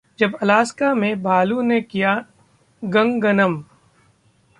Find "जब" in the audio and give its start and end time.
0.19-0.35